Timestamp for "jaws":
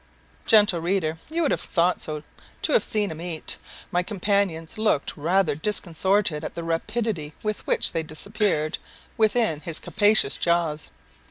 10.39-10.89